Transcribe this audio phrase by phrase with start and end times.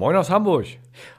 [0.00, 0.64] Moin aus Hamburg.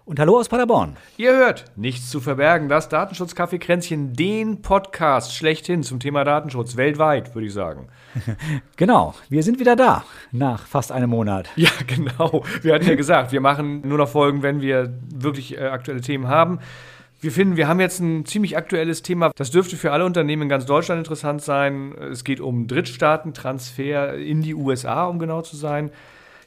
[0.06, 0.98] Und hallo aus Paderborn.
[1.16, 7.46] Ihr hört Nichts zu verbergen, das Datenschutz-Kaffeekränzchen, den Podcast schlechthin zum Thema Datenschutz weltweit, würde
[7.46, 7.90] ich sagen.
[8.78, 11.48] genau, wir sind wieder da nach fast einem Monat.
[11.56, 12.44] Ja, genau.
[12.64, 16.28] Wir hatten ja gesagt, wir machen nur noch Folgen, wenn wir wirklich äh, aktuelle Themen
[16.28, 16.58] haben.
[17.20, 19.32] Wir finden, wir haben jetzt ein ziemlich aktuelles Thema.
[19.36, 21.94] Das dürfte für alle Unternehmen in ganz Deutschland interessant sein.
[22.12, 25.92] Es geht um Drittstaatentransfer in die USA, um genau zu sein.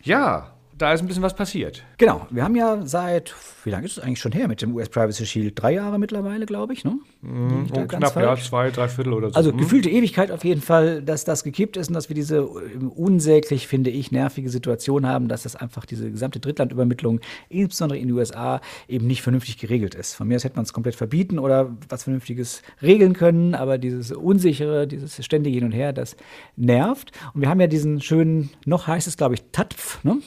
[0.02, 1.82] Ja, da ist ein bisschen was passiert.
[1.98, 3.34] Genau, wir haben ja seit,
[3.64, 5.60] wie lange ist es eigentlich schon her mit dem US Privacy Shield?
[5.60, 6.98] Drei Jahre mittlerweile, glaube ich, ne?
[7.22, 9.34] Mm, oh, knapp, ja, zwei, drei Viertel oder so.
[9.34, 9.58] Also hm.
[9.58, 13.68] gefühlte Ewigkeit auf jeden Fall, dass das gekippt ist und dass wir diese äh, unsäglich,
[13.68, 18.60] finde ich, nervige Situation haben, dass das einfach diese gesamte Drittlandübermittlung, insbesondere in den USA,
[18.88, 20.14] eben nicht vernünftig geregelt ist.
[20.14, 24.10] Von mir aus hätte man es komplett verbieten oder was Vernünftiges regeln können, aber dieses
[24.10, 26.16] unsichere, dieses ständige Hin und Her, das
[26.56, 27.12] nervt.
[27.32, 30.18] Und wir haben ja diesen schönen, noch heißt es, glaube ich, TATF, ne?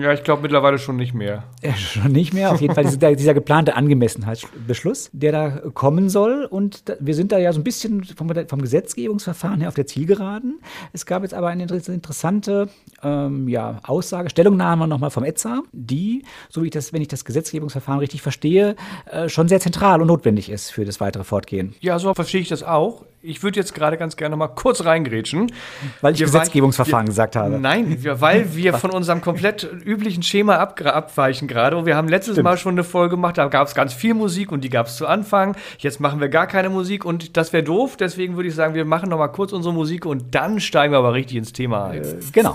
[0.00, 1.44] Ja, ich glaube mittlerweile schon nicht mehr.
[1.62, 2.52] Ja, schon nicht mehr.
[2.52, 6.44] Auf jeden Fall dieser, dieser, geplante Angemessenheitsbeschluss, der da kommen soll.
[6.44, 9.86] Und da, wir sind da ja so ein bisschen vom, vom, Gesetzgebungsverfahren her auf der
[9.86, 10.60] Zielgeraden.
[10.92, 12.68] Es gab jetzt aber eine interessante
[13.02, 17.24] ähm, ja, Aussage, Stellungnahme nochmal vom ETSA, die, so wie ich das, wenn ich das
[17.24, 18.76] Gesetzgebungsverfahren richtig verstehe,
[19.10, 21.74] äh, schon sehr zentral und notwendig ist für das weitere Fortgehen.
[21.80, 23.04] Ja, so verstehe ich das auch.
[23.28, 25.52] Ich würde jetzt gerade ganz gerne mal kurz reingrätschen.
[26.00, 27.58] Weil ich wir, Gesetzgebungsverfahren wir, gesagt habe.
[27.58, 31.76] Nein, wir, weil wir von unserem komplett üblichen Schema ab, abweichen gerade.
[31.76, 32.44] Und wir haben letztes Stimmt.
[32.44, 34.96] Mal schon eine Folge gemacht, da gab es ganz viel Musik und die gab es
[34.96, 35.56] zu Anfang.
[35.78, 37.98] Jetzt machen wir gar keine Musik und das wäre doof.
[37.98, 40.98] Deswegen würde ich sagen, wir machen noch mal kurz unsere Musik und dann steigen wir
[40.98, 42.02] aber richtig ins Thema ein.
[42.02, 42.54] Äh, genau.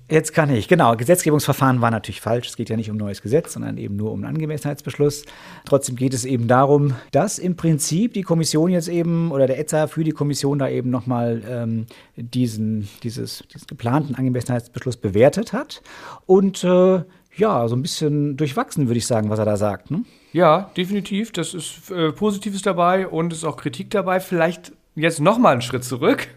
[0.11, 0.97] Jetzt kann ich, genau.
[0.97, 2.49] Gesetzgebungsverfahren war natürlich falsch.
[2.49, 5.23] Es geht ja nicht um neues Gesetz, sondern eben nur um einen Angemessenheitsbeschluss.
[5.63, 9.87] Trotzdem geht es eben darum, dass im Prinzip die Kommission jetzt eben oder der ETSA
[9.87, 11.85] für die Kommission da eben nochmal ähm,
[12.17, 15.81] diesen, dieses, diesen geplanten Angemessenheitsbeschluss bewertet hat.
[16.25, 17.03] Und äh,
[17.37, 19.91] ja, so ein bisschen durchwachsen, würde ich sagen, was er da sagt.
[19.91, 20.03] Ne?
[20.33, 21.31] Ja, definitiv.
[21.31, 24.19] Das ist äh, Positives dabei und ist auch Kritik dabei.
[24.19, 26.27] Vielleicht jetzt nochmal einen Schritt zurück.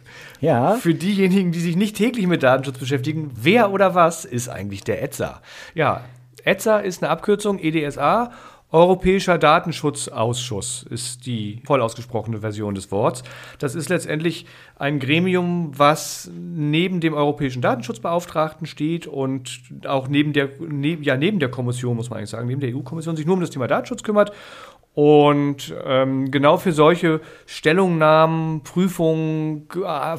[0.40, 0.74] Ja.
[0.74, 5.02] Für diejenigen, die sich nicht täglich mit Datenschutz beschäftigen, wer oder was ist eigentlich der
[5.02, 5.40] ETSA?
[5.74, 6.04] Ja,
[6.44, 8.30] ETSA ist eine Abkürzung, EDSA.
[8.74, 13.22] Europäischer Datenschutzausschuss ist die voll ausgesprochene Version des Wortes.
[13.60, 20.48] Das ist letztendlich ein Gremium, was neben dem Europäischen Datenschutzbeauftragten steht und auch neben der,
[20.58, 23.40] ne, ja, neben der Kommission, muss man eigentlich sagen, neben der EU-Kommission sich nur um
[23.40, 24.32] das Thema Datenschutz kümmert
[24.94, 29.66] und ähm, genau für solche Stellungnahmen, Prüfungen,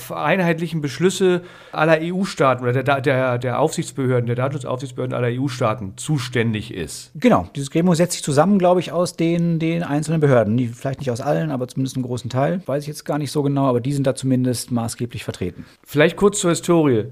[0.10, 1.42] einheitlichen Beschlüsse
[1.72, 7.12] aller EU-Staaten oder der, der, der Aufsichtsbehörden, der Datenschutzaufsichtsbehörden aller EU-Staaten zuständig ist.
[7.16, 10.60] Genau, dieses Gremium setzt sich zusammen, glaube ich, aus den, den einzelnen Behörden.
[10.74, 12.62] Vielleicht nicht aus allen, aber zumindest einen großen Teil.
[12.66, 15.66] Weiß ich jetzt gar nicht so genau, aber die sind da zumindest maßgeblich vertreten.
[15.86, 17.06] Vielleicht kurz zur Historie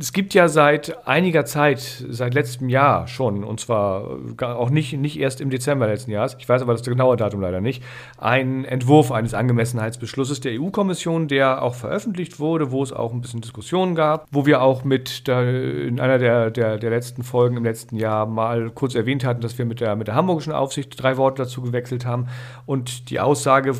[0.00, 5.18] es gibt ja seit einiger Zeit, seit letztem Jahr schon, und zwar auch nicht, nicht
[5.18, 7.84] erst im Dezember letzten Jahres, ich weiß aber das genaue Datum leider nicht,
[8.18, 13.42] einen Entwurf eines Angemessenheitsbeschlusses der EU-Kommission, der auch veröffentlicht wurde, wo es auch ein bisschen
[13.42, 17.64] Diskussionen gab, wo wir auch mit der, in einer der, der, der letzten Folgen im
[17.64, 21.16] letzten Jahr mal kurz erwähnt hatten, dass wir mit der, mit der hamburgischen Aufsicht drei
[21.16, 22.26] Worte dazu gewechselt haben.
[22.66, 23.76] Und die Aussage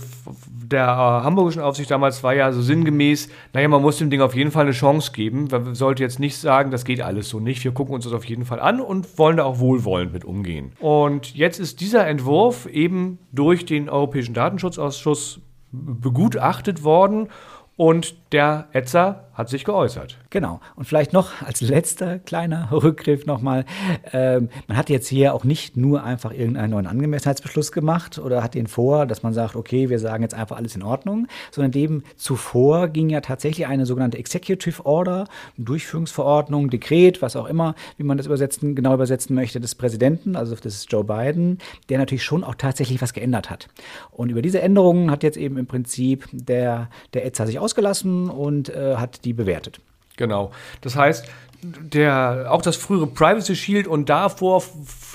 [0.68, 4.50] der hamburgischen Aufsicht damals war ja so sinngemäß, naja, man muss dem Ding auf jeden
[4.50, 5.48] Fall eine Chance geben.
[5.50, 7.62] Man sollte jetzt nicht sagen, das geht alles so nicht.
[7.64, 10.72] Wir gucken uns das auf jeden Fall an und wollen da auch wohlwollend mit umgehen.
[10.80, 15.40] Und jetzt ist dieser Entwurf eben durch den Europäischen Datenschutzausschuss
[15.72, 17.28] begutachtet worden
[17.76, 20.16] und der Etzer hat sich geäußert.
[20.30, 20.60] Genau.
[20.76, 23.66] Und vielleicht noch als letzter kleiner Rückgriff nochmal.
[24.12, 28.54] Ähm, man hat jetzt hier auch nicht nur einfach irgendeinen neuen Angemessenheitsbeschluss gemacht oder hat
[28.54, 32.02] den vor, dass man sagt, okay, wir sagen jetzt einfach alles in Ordnung, sondern dem
[32.16, 35.26] zuvor ging ja tatsächlich eine sogenannte Executive Order,
[35.58, 40.54] Durchführungsverordnung, Dekret, was auch immer, wie man das übersetzen, genau übersetzen möchte, des Präsidenten, also
[40.54, 41.58] das ist Joe Biden,
[41.90, 43.68] der natürlich schon auch tatsächlich was geändert hat.
[44.10, 48.68] Und über diese Änderungen hat jetzt eben im Prinzip der, der ETSA sich ausgelassen und
[48.68, 49.80] äh, hat die bewertet.
[50.16, 50.50] Genau.
[50.80, 51.26] Das heißt,
[51.62, 54.62] der, auch das frühere Privacy Shield und davor,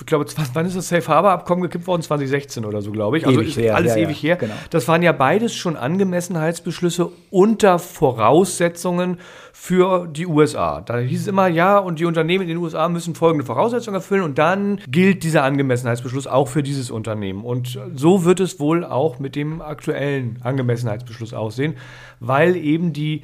[0.00, 2.02] ich glaube, wann ist das Safe Harbor Abkommen gekippt worden?
[2.02, 3.26] 2016 oder so, glaube ich.
[3.26, 4.36] Also ewig her, alles ja, ewig her.
[4.36, 4.54] genau.
[4.70, 9.18] Das waren ja beides schon Angemessenheitsbeschlüsse unter Voraussetzungen
[9.52, 10.80] für die USA.
[10.80, 14.22] Da hieß es immer, ja, und die Unternehmen in den USA müssen folgende Voraussetzungen erfüllen
[14.22, 17.44] und dann gilt dieser Angemessenheitsbeschluss auch für dieses Unternehmen.
[17.44, 21.76] Und so wird es wohl auch mit dem aktuellen Angemessenheitsbeschluss aussehen,
[22.18, 23.22] weil eben die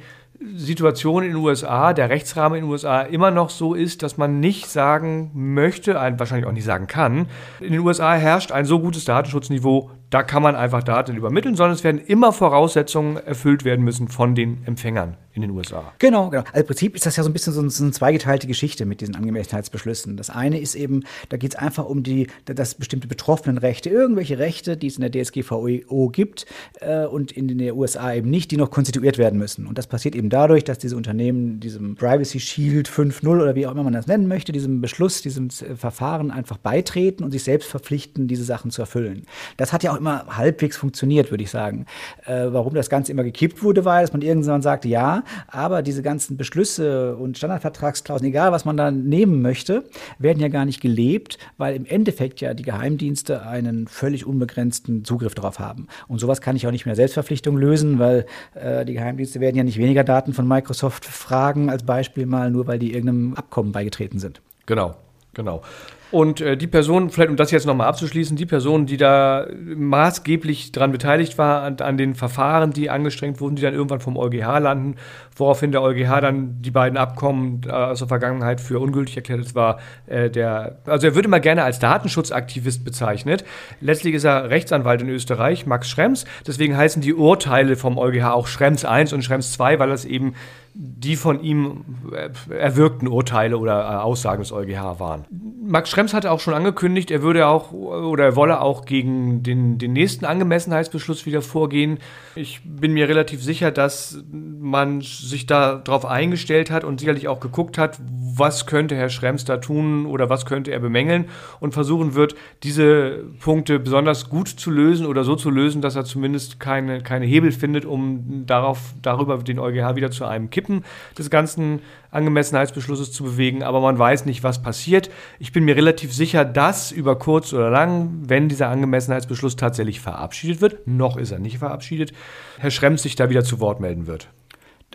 [0.55, 4.39] Situation in den USA, der Rechtsrahmen in den USA immer noch so ist, dass man
[4.39, 7.27] nicht sagen möchte, wahrscheinlich auch nicht sagen kann,
[7.59, 11.75] in den USA herrscht ein so gutes Datenschutzniveau, da kann man einfach Daten übermitteln, sondern
[11.75, 15.93] es werden immer Voraussetzungen erfüllt werden müssen von den Empfängern in den USA.
[15.99, 16.43] Genau, genau.
[16.47, 19.15] Also im Prinzip ist das ja so ein bisschen so, eine zweigeteilte Geschichte mit diesen
[19.15, 20.17] Angemessenheitsbeschlüssen.
[20.17, 24.39] Das eine ist eben, da geht es einfach um die, das bestimmte betroffenen Rechte, irgendwelche
[24.39, 26.47] Rechte, die es in der DSGVO gibt
[26.81, 29.67] äh, und in den USA eben nicht, die noch konstituiert werden müssen.
[29.67, 33.71] Und das passiert eben dadurch, dass diese Unternehmen diesem Privacy Shield 5.0 oder wie auch
[33.71, 38.27] immer man das nennen möchte, diesem Beschluss, diesem Verfahren einfach beitreten und sich selbst verpflichten,
[38.27, 39.25] diese Sachen zu erfüllen.
[39.57, 41.85] Das hat ja auch immer halbwegs funktioniert, würde ich sagen.
[42.25, 46.01] Äh, warum das Ganze immer gekippt wurde, war, dass man irgendwann sagte, ja, aber diese
[46.01, 49.83] ganzen Beschlüsse und Standardvertragsklauseln, egal was man da nehmen möchte,
[50.17, 55.35] werden ja gar nicht gelebt, weil im Endeffekt ja die Geheimdienste einen völlig unbegrenzten Zugriff
[55.35, 55.87] darauf haben.
[56.07, 58.25] Und sowas kann ich auch nicht mehr Selbstverpflichtung lösen, weil
[58.55, 62.67] äh, die Geheimdienste werden ja nicht weniger Daten von Microsoft fragen, als Beispiel mal, nur
[62.67, 64.41] weil die irgendeinem Abkommen beigetreten sind.
[64.65, 64.95] Genau,
[65.33, 65.61] genau.
[66.11, 70.71] Und äh, die Person, vielleicht um das jetzt nochmal abzuschließen, die Person, die da maßgeblich
[70.71, 74.59] daran beteiligt war, an, an, den Verfahren, die angestrengt wurden, die dann irgendwann vom EuGH
[74.59, 74.95] landen,
[75.35, 79.55] woraufhin der EuGH dann die beiden Abkommen äh, aus der Vergangenheit für ungültig erklärt hat,
[79.55, 83.45] war äh, der, also er wird immer gerne als Datenschutzaktivist bezeichnet.
[83.79, 86.25] Letztlich ist er Rechtsanwalt in Österreich, Max Schrems.
[86.47, 90.33] Deswegen heißen die Urteile vom EuGH auch Schrems 1 und Schrems 2, weil das eben
[90.81, 91.83] die von ihm
[92.13, 95.25] äh, erwirkten Urteile oder äh, Aussagen des EuGH waren.
[95.61, 99.77] Max Schrems hatte auch schon angekündigt, er würde auch oder er wolle auch gegen den,
[99.77, 101.99] den nächsten Angemessenheitsbeschluss wieder vorgehen.
[102.35, 107.77] Ich bin mir relativ sicher, dass man sich darauf eingestellt hat und sicherlich auch geguckt
[107.77, 107.99] hat,
[108.39, 111.25] was könnte Herr Schrems da tun oder was könnte er bemängeln
[111.59, 116.05] und versuchen wird, diese Punkte besonders gut zu lösen oder so zu lösen, dass er
[116.05, 120.83] zumindest keine, keine Hebel findet, um darauf, darüber den EuGH wieder zu einem Kippen
[121.17, 121.81] des ganzen
[122.11, 125.09] Angemessenheitsbeschlusses zu bewegen, aber man weiß nicht, was passiert.
[125.37, 130.61] Ich bin mir relativ sicher, dass über kurz oder lang, wenn dieser Angemessenheitsbeschluss tatsächlich verabschiedet
[130.61, 132.13] wird, noch ist er nicht verabschiedet,
[132.57, 134.29] Herr Schrems sich da wieder zu Wort melden wird.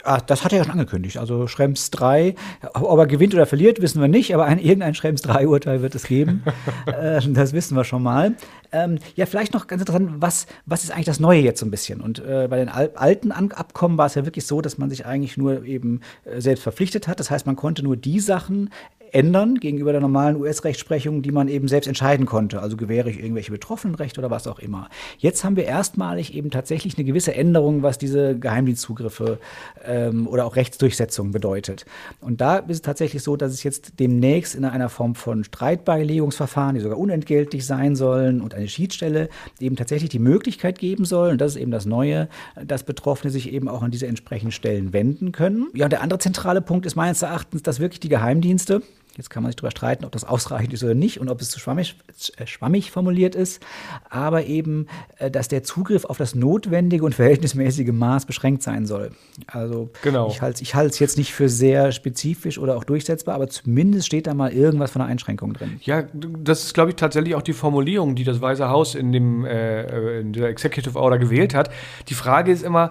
[0.03, 1.19] Ah, das hat er ja schon angekündigt.
[1.19, 2.35] Also Schrems 3,
[2.75, 6.05] ob er gewinnt oder verliert, wissen wir nicht, aber ein, irgendein Schrems 3-Urteil wird es
[6.05, 6.43] geben.
[6.87, 8.35] äh, das wissen wir schon mal.
[8.73, 11.71] Ähm, ja, vielleicht noch ganz interessant, was, was ist eigentlich das Neue jetzt so ein
[11.71, 12.01] bisschen?
[12.01, 14.91] Und äh, bei den Al alten An Abkommen war es ja wirklich so, dass man
[14.91, 17.21] sich eigentlich nur eben äh, selbst verpflichtet hat.
[17.21, 18.71] Das heißt, man konnte nur die Sachen
[19.15, 22.61] ändern gegenüber der normalen US-Rechtsprechung, die man eben selbst entscheiden konnte.
[22.61, 24.89] Also gewähre ich irgendwelche Betroffenenrechte oder was auch immer.
[25.19, 29.39] Jetzt haben wir erstmalig eben tatsächlich eine gewisse Änderung, was diese Geheimdienstzugriffe
[29.87, 31.87] ähm, oder auch Rechtsdurchsetzung bedeutet.
[32.21, 36.75] Und da ist es tatsächlich so, dass es jetzt demnächst in einer Form von Streitbeilegungsverfahren,
[36.75, 39.29] die sogar unentgeltlich sein sollen, und eine Schiedsstelle
[39.61, 42.29] eben tatsächlich die Möglichkeit geben soll, und das ist eben das Neue,
[42.63, 45.69] dass Betroffene sich eben auch an diese entsprechenden Stellen wenden können.
[45.75, 48.83] Ja, und der andere zentrale Punkt ist meines Erachtens, dass wirklich die Geheimdienste
[49.17, 51.51] Jetzt kann man sich darüber streiten, ob das ausreichend ist oder nicht und ob es
[51.51, 51.97] zu schwammig,
[52.37, 53.63] äh, schwammig formuliert ist,
[54.11, 54.89] aber eben,
[55.19, 59.13] äh, dass der Zugriff auf das notwendige und verhältnismäßige Maß beschränkt sein soll.
[59.47, 60.29] Also genau.
[60.29, 64.35] ich halte es jetzt nicht für sehr spezifisch oder auch durchsetzbar, aber zumindest steht da
[64.35, 65.81] mal irgendwas von einer Einschränkung drin.
[65.83, 69.45] Ja, das ist, glaube ich, tatsächlich auch die Formulierung, die das Weiße Haus in, dem,
[69.45, 71.71] äh, in der Executive Order gewählt hat.
[72.09, 72.91] Die Frage ist immer,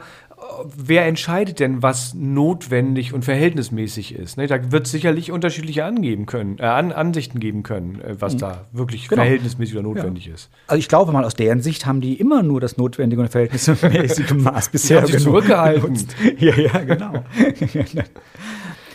[0.76, 4.38] wer entscheidet denn, was notwendig und verhältnismäßig ist?
[4.38, 4.48] Ne?
[4.48, 8.40] Da wird es sicherlich unterschiedliche angeben können, äh, An Ansichten geben können, äh, was mhm.
[8.40, 9.22] da wirklich genau.
[9.22, 10.34] verhältnismäßig oder notwendig ja.
[10.34, 10.50] ist.
[10.68, 14.34] Also ich glaube mal, aus deren Sicht haben die immer nur das notwendige und verhältnismäßige
[14.36, 15.84] Maß bisher haben sich zurückgehalten.
[16.38, 17.24] Ja, ja, genau.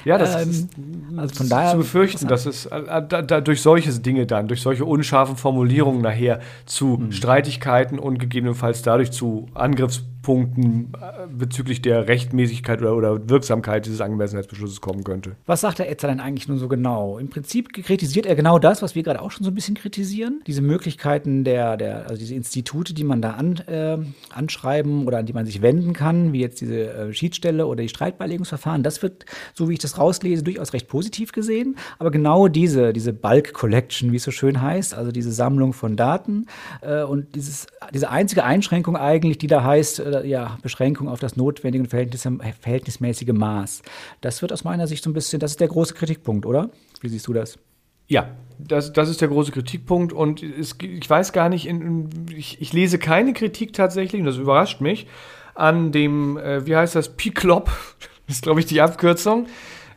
[0.04, 0.68] Ja, das ähm, ist
[1.16, 4.62] also von daher zu befürchten, dass es äh, da, da, durch solche Dinge dann, durch
[4.62, 7.12] solche unscharfen Formulierungen nachher zu mhm.
[7.12, 14.80] Streitigkeiten und gegebenenfalls dadurch zu Angriffspunkten äh, bezüglich der Rechtmäßigkeit oder, oder Wirksamkeit dieses Angemessenheitsbeschlusses
[14.80, 15.36] kommen könnte.
[15.46, 17.18] Was sagt der Etzer denn eigentlich nun so genau?
[17.18, 20.42] Im Prinzip kritisiert er genau das, was wir gerade auch schon so ein bisschen kritisieren.
[20.46, 23.98] Diese Möglichkeiten der, der also diese Institute, die man da an, äh,
[24.30, 27.88] anschreiben oder an die man sich wenden kann, wie jetzt diese äh, Schiedsstelle oder die
[27.88, 31.76] Streitbeilegungsverfahren, das wird, so wie ich das rauslese, durchaus recht positiv gesehen.
[31.98, 35.96] Aber genau diese, diese Bulk Collection, wie es so schön heißt, also diese Sammlung von
[35.96, 36.46] Daten
[36.82, 41.82] äh, und dieses, diese einzige Einschränkung eigentlich, die da heißt, ja, Beschränkung auf das notwendige
[41.82, 42.26] und verhältnis
[42.60, 43.82] verhältnismäßige Maß.
[44.20, 46.70] Das wird aus meiner Sicht so ein bisschen, das ist der große Kritikpunkt, oder?
[47.00, 47.58] Wie siehst du das?
[48.08, 52.60] Ja, das, das ist der große Kritikpunkt und es, ich weiß gar nicht, in, ich,
[52.60, 55.06] ich, lese keine Kritik tatsächlich, und das überrascht mich,
[55.54, 57.66] an dem, äh, wie heißt das, PCLOP,
[58.26, 59.46] das ist glaube ich die Abkürzung,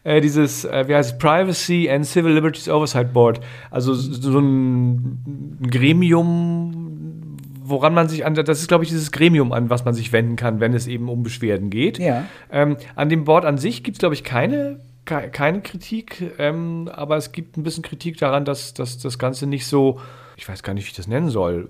[0.03, 3.39] äh, dieses, äh, wie heißt es, Privacy and Civil Liberties Oversight Board,
[3.69, 7.30] also so ein Gremium,
[7.63, 10.35] woran man sich an, das ist, glaube ich, dieses Gremium, an was man sich wenden
[10.35, 11.99] kann, wenn es eben um Beschwerden geht.
[11.99, 12.25] Ja.
[12.51, 17.17] Ähm, an dem Board an sich gibt es, glaube ich, keine keine Kritik, ähm, aber
[17.17, 19.99] es gibt ein bisschen Kritik daran, dass, dass das Ganze nicht so,
[20.41, 21.69] ich weiß gar nicht, wie ich das nennen soll,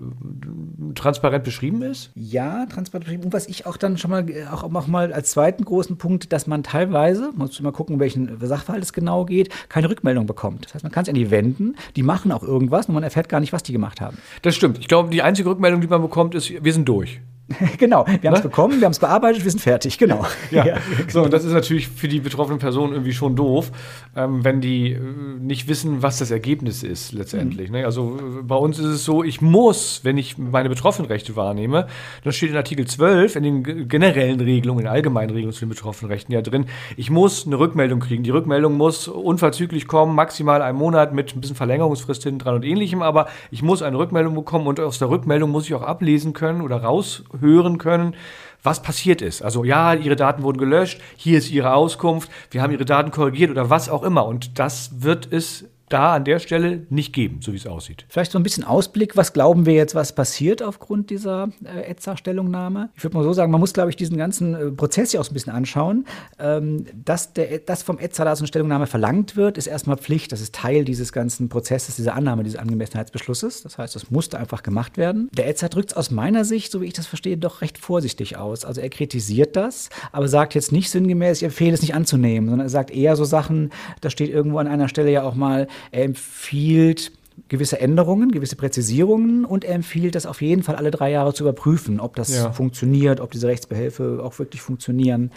[0.94, 2.10] transparent beschrieben ist?
[2.14, 3.24] Ja, transparent beschrieben.
[3.24, 6.46] Und was ich auch dann schon mal, auch, auch mal als zweiten großen Punkt, dass
[6.46, 10.64] man teilweise, muss mal gucken, welchen Sachverhalt es genau geht, keine Rückmeldung bekommt.
[10.64, 13.28] Das heißt, man kann es an die wenden, die machen auch irgendwas und man erfährt
[13.28, 14.16] gar nicht, was die gemacht haben.
[14.40, 14.78] Das stimmt.
[14.78, 17.20] Ich glaube, die einzige Rückmeldung, die man bekommt, ist, wir sind durch.
[17.78, 18.48] genau, wir haben es ne?
[18.48, 20.24] bekommen, wir haben es bearbeitet, wir sind fertig, genau.
[20.50, 20.66] Ja.
[20.66, 20.76] ja.
[21.08, 23.70] So, und das ist natürlich für die betroffenen Personen irgendwie schon doof,
[24.16, 25.00] ähm, wenn die äh,
[25.40, 27.70] nicht wissen, was das Ergebnis ist letztendlich.
[27.70, 27.76] Mhm.
[27.78, 27.84] Ne?
[27.84, 31.86] Also äh, bei uns ist es so, ich muss, wenn ich meine Betroffenenrechte wahrnehme,
[32.24, 35.70] das steht in Artikel 12, in den generellen Regelungen, in den allgemeinen Regelungen zu den
[35.70, 38.22] Betroffenenrechten ja drin, ich muss eine Rückmeldung kriegen.
[38.22, 42.64] Die Rückmeldung muss unverzüglich kommen, maximal einen Monat mit ein bisschen Verlängerungsfrist hinten dran und
[42.64, 46.32] ähnlichem, aber ich muss eine Rückmeldung bekommen und aus der Rückmeldung muss ich auch ablesen
[46.32, 48.14] können oder raus hören können,
[48.62, 49.42] was passiert ist.
[49.42, 53.50] Also ja, Ihre Daten wurden gelöscht, hier ist Ihre Auskunft, wir haben Ihre Daten korrigiert
[53.50, 54.26] oder was auch immer.
[54.26, 58.06] Und das wird es da an der Stelle nicht geben, so wie es aussieht.
[58.08, 62.90] Vielleicht so ein bisschen Ausblick, was glauben wir jetzt, was passiert aufgrund dieser äh, ETSA-Stellungnahme?
[62.96, 65.28] Ich würde mal so sagen, man muss, glaube ich, diesen ganzen äh, Prozess hier auch
[65.28, 66.06] ein bisschen anschauen.
[66.38, 70.32] Ähm, dass, der, dass vom ETSA da so eine Stellungnahme verlangt wird, ist erstmal Pflicht.
[70.32, 73.62] Das ist Teil dieses ganzen Prozesses, dieser Annahme dieses Angemessenheitsbeschlusses.
[73.62, 75.28] Das heißt, das musste einfach gemacht werden.
[75.36, 78.36] Der ETSA drückt es aus meiner Sicht, so wie ich das verstehe, doch recht vorsichtig
[78.36, 78.64] aus.
[78.64, 82.66] Also er kritisiert das, aber sagt jetzt nicht sinngemäß, ich empfehle es nicht anzunehmen, sondern
[82.66, 83.70] er sagt eher so Sachen,
[84.00, 87.12] da steht irgendwo an einer Stelle ja auch mal, er empfiehlt
[87.48, 91.44] gewisse Änderungen, gewisse Präzisierungen und er empfiehlt das auf jeden Fall alle drei Jahre zu
[91.44, 92.52] überprüfen, ob das ja.
[92.52, 95.30] funktioniert, ob diese Rechtsbehelfe auch wirklich funktionieren,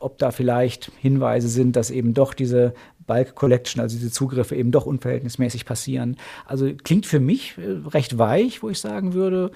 [0.00, 2.74] ob da vielleicht Hinweise sind, dass eben doch diese
[3.06, 6.16] Bulk Collection, also diese Zugriffe eben doch unverhältnismäßig passieren.
[6.46, 9.50] Also klingt für mich äh, recht weich, wo ich sagen würde,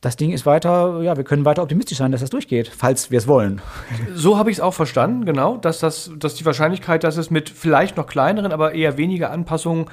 [0.00, 3.18] das Ding ist weiter, ja, wir können weiter optimistisch sein, dass das durchgeht, falls wir
[3.18, 3.60] es wollen.
[4.14, 7.50] So habe ich es auch verstanden, genau, dass, das, dass die Wahrscheinlichkeit, dass es mit
[7.50, 9.86] vielleicht noch kleineren, aber eher weniger Anpassungen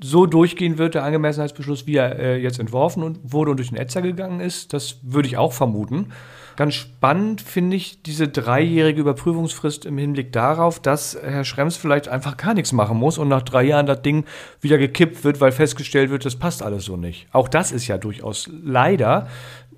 [0.00, 3.78] so durchgehen wird, der Angemessenheitsbeschluss, wie er äh, jetzt entworfen und wurde und durch den
[3.78, 6.12] Etzer gegangen ist, das würde ich auch vermuten.
[6.58, 12.36] Ganz spannend finde ich diese dreijährige Überprüfungsfrist im Hinblick darauf, dass Herr Schrems vielleicht einfach
[12.36, 14.24] gar nichts machen muss und nach drei Jahren das Ding
[14.60, 17.28] wieder gekippt wird, weil festgestellt wird, das passt alles so nicht.
[17.30, 19.28] Auch das ist ja durchaus leider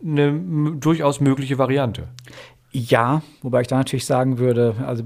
[0.03, 0.33] eine
[0.81, 2.09] durchaus mögliche Variante.
[2.73, 5.03] Ja, wobei ich da natürlich sagen würde, also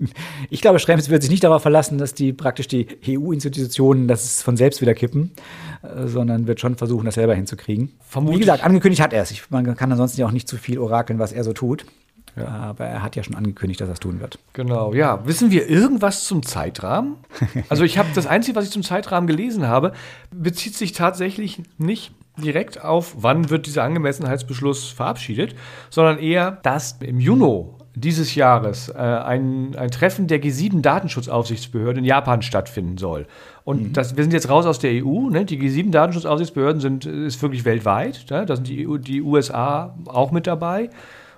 [0.50, 4.56] ich glaube, Schrems wird sich nicht darauf verlassen, dass die praktisch die EU-Institutionen das von
[4.56, 5.30] selbst wieder kippen,
[5.82, 7.92] äh, sondern wird schon versuchen, das selber hinzukriegen.
[8.00, 8.38] Vermutlich.
[8.38, 9.32] Wie gesagt, angekündigt hat er es.
[9.50, 11.86] Man kann ansonsten ja auch nicht zu viel orakeln, was er so tut.
[12.36, 12.48] Ja.
[12.48, 14.40] Aber er hat ja schon angekündigt, dass er es tun wird.
[14.54, 15.24] Genau, ja.
[15.24, 17.16] Wissen wir irgendwas zum Zeitrahmen?
[17.68, 19.92] Also ich habe das Einzige, was ich zum Zeitrahmen gelesen habe,
[20.32, 25.54] bezieht sich tatsächlich nicht direkt auf, wann wird dieser Angemessenheitsbeschluss verabschiedet,
[25.90, 27.64] sondern eher, dass im Juni
[27.96, 33.26] dieses Jahres äh, ein, ein Treffen der G7-Datenschutzaufsichtsbehörde in Japan stattfinden soll.
[33.62, 33.92] Und mhm.
[33.92, 35.30] das, wir sind jetzt raus aus der EU.
[35.30, 35.44] Ne?
[35.44, 38.26] Die G7-Datenschutzaufsichtsbehörden sind ist wirklich weltweit.
[38.30, 38.46] Ne?
[38.46, 40.90] Da sind die, EU, die USA auch mit dabei.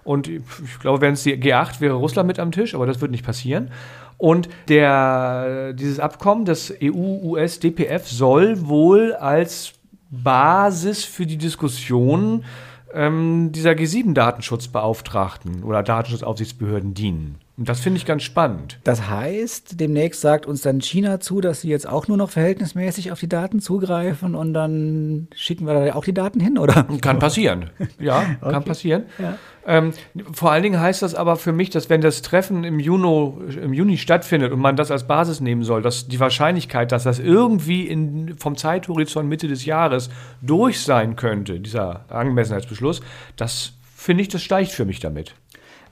[0.02, 3.10] Und ich glaube, wenn es die G8 wäre Russland mit am Tisch, aber das wird
[3.10, 3.70] nicht passieren.
[4.18, 9.74] Und der, dieses Abkommen, das EU-US-DPF, soll wohl als
[10.22, 12.44] Basis für die Diskussion
[12.92, 17.38] ähm, dieser G7-Datenschutzbeauftragten oder Datenschutzaufsichtsbehörden dienen.
[17.58, 18.78] Und das finde ich ganz spannend.
[18.84, 23.12] Das heißt, demnächst sagt uns dann China zu, dass sie jetzt auch nur noch verhältnismäßig
[23.12, 26.86] auf die Daten zugreifen und dann schicken wir da auch die Daten hin, oder?
[27.00, 27.70] Kann passieren.
[27.98, 28.52] Ja, okay.
[28.52, 29.04] kann passieren.
[29.18, 29.38] Ja.
[29.66, 29.92] Ähm,
[30.32, 33.72] vor allen Dingen heißt das aber für mich, dass wenn das Treffen im Juni, im
[33.72, 37.86] Juni stattfindet und man das als Basis nehmen soll, dass die Wahrscheinlichkeit, dass das irgendwie
[37.86, 40.10] in, vom Zeithorizont Mitte des Jahres
[40.42, 43.00] durch sein könnte, dieser Angemessenheitsbeschluss,
[43.36, 45.34] das finde ich, das steigt für mich damit.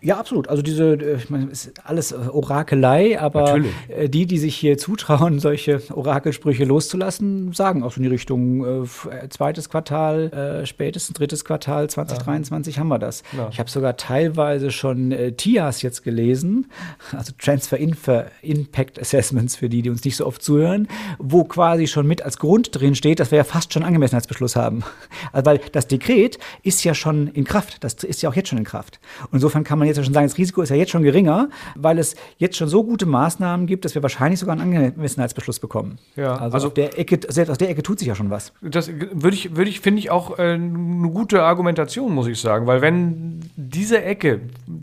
[0.05, 0.49] Ja, absolut.
[0.49, 3.73] Also diese, äh, ich meine, ist alles äh, Orakelei, aber Natürlich.
[3.89, 8.85] äh, die, die sich hier zutrauen, solche Orakelsprüche loszulassen, sagen auch so in die Richtung
[8.85, 13.23] äh, zweites Quartal, äh, spätestens drittes Quartal 2023 haben wir das.
[13.35, 13.49] Ja.
[13.51, 16.71] Ich habe sogar teilweise schon äh, TIAs jetzt gelesen,
[17.17, 20.87] also Transfer Infer Impact Assessments für die, die uns nicht so oft zuhören,
[21.19, 24.83] wo quasi schon mit als Grund drin steht, dass wir ja fast schon Angemessenheitsbeschluss haben.
[25.33, 28.59] Also weil das Dekret ist ja schon in Kraft, das ist ja auch jetzt schon
[28.59, 29.01] in Kraft.
[29.25, 31.49] Und insofern kann man jetzt ja schon sagen, das Risiko ist ja jetzt schon geringer,
[31.77, 35.99] weil es jetzt schon so gute Maßnahmen gibt, dass wir wahrscheinlich sogar einen Angemessenheitsbeschluss bekommen.
[36.17, 38.53] Ja, also, also- auf der Ecke, selbst aus der Ecke tut sich ja schon was.
[38.61, 42.67] Das würde ich, würde ich, finde ich auch äh, eine gute Argumentation, muss ich sagen,
[42.67, 44.41] weil wenn diese Ecke,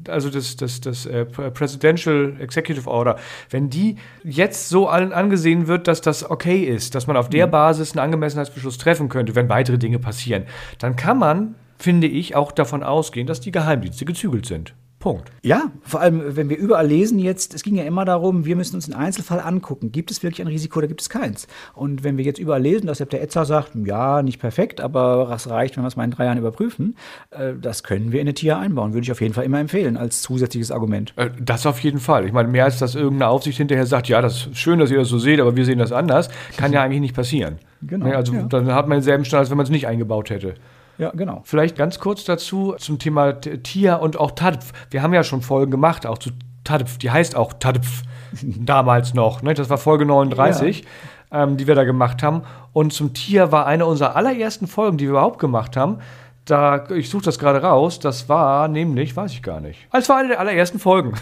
[0.08, 3.18] also das, das, das äh, Presidential Executive Order,
[3.50, 7.48] wenn die jetzt so allen angesehen wird, dass das okay ist, dass man auf der
[7.48, 10.44] Basis einen Angemessenheitsbeschluss treffen könnte, wenn weitere Dinge passieren,
[10.80, 14.74] dann kann man, finde ich, auch davon ausgehen, dass die Geheimdienste gezügelt sind.
[15.02, 15.30] Punkt.
[15.42, 18.76] Ja, vor allem, wenn wir überall lesen jetzt, es ging ja immer darum, wir müssen
[18.76, 19.92] uns den Einzelfall angucken.
[19.92, 21.48] Gibt es wirklich ein Risiko oder gibt es keins?
[21.74, 25.50] Und wenn wir jetzt überall lesen, dass der Etzer sagt, ja, nicht perfekt, aber das
[25.50, 26.96] reicht, wenn wir es mal in drei Jahren überprüfen,
[27.32, 28.94] äh, das können wir in eine TIA einbauen.
[28.94, 31.14] Würde ich auf jeden Fall immer empfehlen, als zusätzliches Argument.
[31.18, 32.26] Äh, Das auf jeden Fall.
[32.26, 34.98] Ich meine, mehr als dass irgendeine Aufsicht hinterher sagt, ja, das ist schön, dass ihr
[35.00, 37.58] das so seht, aber wir sehen das anders, kann ja eigentlich nicht passieren.
[37.82, 38.44] Genau, Ne, Also ja.
[38.44, 40.54] dann hat man denselben Stand, als wenn man es nicht eingebaut hätte.
[40.98, 41.42] Ja, genau.
[41.46, 44.72] Vielleicht ganz kurz dazu zum Thema T- TIA und auch TADPF.
[44.92, 46.30] Wir haben ja schon Folgen gemacht, auch zu
[46.64, 46.98] TADPF.
[47.00, 48.04] Die heißt auch TADPF
[48.42, 49.42] damals noch.
[49.42, 49.54] Ne?
[49.54, 50.84] Das war Folge 39,
[51.32, 52.44] ähm, die wir da gemacht haben.
[52.74, 55.98] Und zum TIA war eine unserer allerersten Folgen, die wir überhaupt gemacht haben.
[56.46, 59.88] Da, ich suche das gerade raus, das war nämlich, weiß ich gar nicht.
[59.94, 61.14] Es war eine der allerersten Folgen.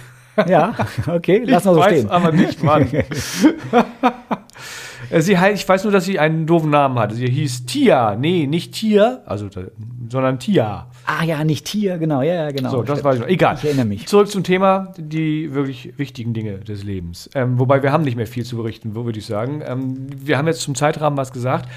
[0.48, 0.74] Ja,
[1.08, 2.10] okay, lass mal so ich weiß stehen.
[2.10, 2.88] aber nicht wann.
[5.10, 7.16] Äh, sie heißt, ich weiß nur, dass sie einen doofen Namen hatte.
[7.16, 8.16] Sie hieß Tia.
[8.16, 9.48] Nee, nicht Tier, also,
[10.10, 10.88] sondern Tia.
[11.06, 12.70] Ah ja, nicht Tier, genau, ja, ja, genau.
[12.70, 13.28] So, das weiß ich noch.
[13.28, 13.56] Egal.
[13.58, 14.08] Ich erinnere mich.
[14.08, 17.30] Zurück zum Thema, die wirklich wichtigen Dinge des Lebens.
[17.34, 19.62] Ähm, wobei wir haben nicht mehr viel zu berichten, würde ich sagen.
[19.66, 21.68] Ähm, wir haben jetzt zum Zeitrahmen was gesagt.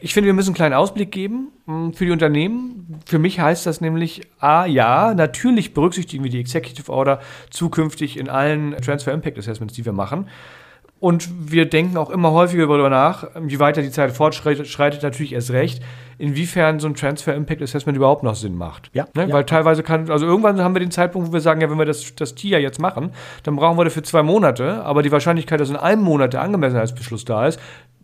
[0.00, 3.00] Ich finde, wir müssen einen kleinen Ausblick geben mh, für die Unternehmen.
[3.06, 8.28] Für mich heißt das nämlich, A, ja, natürlich berücksichtigen wir die Executive Order zukünftig in
[8.28, 10.26] allen Transfer Impact Assessments, die wir machen.
[10.98, 15.34] Und wir denken auch immer häufiger darüber nach, je weiter die Zeit fortschreitet, schreitet natürlich
[15.34, 15.82] erst recht,
[16.16, 18.90] inwiefern so ein Transfer Impact Assessment überhaupt noch Sinn macht.
[18.94, 19.26] Ja, Ne?
[19.28, 19.34] ja.
[19.34, 21.84] Weil teilweise kann, also irgendwann haben wir den Zeitpunkt, wo wir sagen, ja, wenn wir
[21.84, 23.10] das, das TIA jetzt machen,
[23.42, 27.26] dann brauchen wir dafür zwei Monate, aber die Wahrscheinlichkeit, dass in einem Monat der Angemessenheitsbeschluss
[27.26, 27.60] da ist,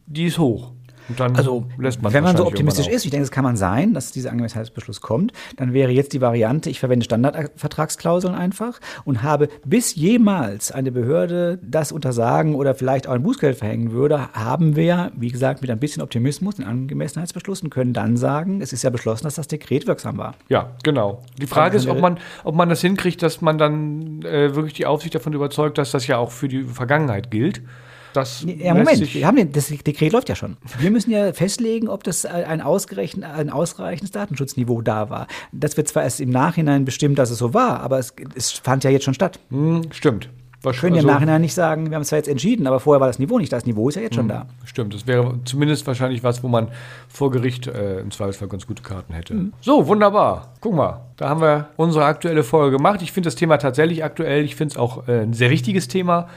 [0.06, 0.72] die ist hoch.
[1.08, 4.12] Und dann Also, wenn man so optimistisch ist, ich denke, das kann man sein, dass
[4.12, 9.94] dieser Angemessenheitsbeschluss kommt, dann wäre jetzt die Variante, ich verwende Standardvertragsklauseln einfach und habe bis
[9.94, 15.30] jemals eine Behörde das untersagen oder vielleicht auch ein Bußgeld verhängen würde, haben wir, wie
[15.30, 19.24] gesagt, mit ein bisschen Optimismus den Angemessenheitsbeschluss und können dann sagen, es ist ja beschlossen,
[19.24, 20.34] dass das Dekret wirksam war.
[20.48, 21.22] Ja, genau.
[21.40, 24.86] Die Frage ist, ob man, ob man das hinkriegt, dass man dann äh, wirklich die
[24.86, 27.62] Aufsicht davon überzeugt, dass das ja auch für die Vergangenheit gilt.
[28.12, 30.56] Das Ja, Moment, wir haben den, das Dekret läuft ja schon.
[30.78, 35.26] Wir müssen ja festlegen, ob das ein, ausgerechnet, ein ausreichendes Datenschutzniveau da war.
[35.52, 38.84] Das wird zwar erst im Nachhinein bestimmt, dass es so war, aber es, es fand
[38.84, 39.38] ja jetzt schon statt.
[39.50, 40.28] Hm, stimmt.
[40.64, 42.78] Wir können ja Also- im Nachhinein nicht sagen, wir haben es zwar jetzt entschieden, aber
[42.78, 43.56] vorher war das Niveau nicht da.
[43.56, 44.46] Das Niveau ist ja jetzt schon da.
[44.64, 46.68] Stimmt, das wäre zumindest wahrscheinlich was, wo man
[47.08, 49.34] vor Gericht äh, im Zweifelsfall ganz gute Karten hätte.
[49.34, 49.52] Mhm.
[49.60, 50.52] So, wunderbar.
[50.60, 53.02] Guck mal, da haben wir unsere aktuelle Folge gemacht.
[53.02, 54.44] Ich finde das Thema tatsächlich aktuell.
[54.44, 56.28] Ich finde es auch äh, ein sehr wichtiges Thema.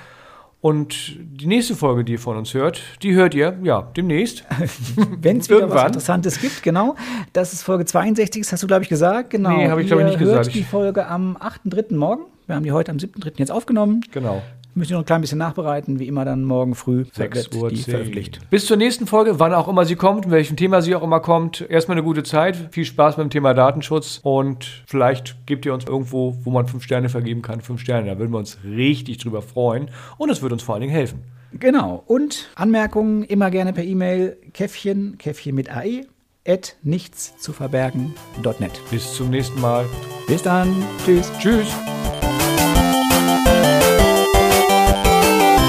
[0.65, 4.43] Und die nächste Folge, die ihr von uns hört, die hört ihr, ja, demnächst.
[5.21, 5.85] Wenn es wieder was.
[5.85, 6.95] Interessantes gibt, genau.
[7.33, 9.29] Das ist Folge 62, das hast du, glaube ich, gesagt.
[9.29, 9.51] Genau.
[9.55, 10.45] Nee, habe ich, glaub ich, nicht gesagt.
[10.47, 11.95] Hört die Ich- Folge am 8.3.
[11.95, 12.23] morgen.
[12.47, 13.33] Wir haben die heute am 7.3.
[13.37, 14.01] jetzt aufgenommen.
[14.11, 14.41] Genau.
[14.77, 17.77] Müssen noch ein klein bisschen nachbereiten, wie immer dann morgen früh 6 wird Uhr die
[17.77, 17.91] 10.
[17.91, 18.41] veröffentlicht.
[18.49, 21.21] Bis zur nächsten Folge, wann auch immer sie kommt, mit welchem Thema sie auch immer
[21.21, 21.61] kommt.
[21.69, 26.35] Erstmal eine gute Zeit, viel Spaß beim Thema Datenschutz und vielleicht gebt ihr uns irgendwo,
[26.43, 28.07] wo man fünf Sterne vergeben kann, fünf Sterne.
[28.09, 31.23] Da würden wir uns richtig drüber freuen und es würde uns vor allen Dingen helfen.
[31.53, 32.03] Genau.
[32.05, 36.01] Und Anmerkungen immer gerne per E-Mail Käffchen, Käffchen mit AE,
[36.45, 38.71] at nichts zu verbergen.net.
[38.91, 39.85] Bis zum nächsten Mal.
[40.27, 40.75] Bis dann.
[41.05, 41.31] Tschüss.
[41.39, 41.73] Tschüss.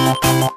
[0.07, 0.56] Thank you.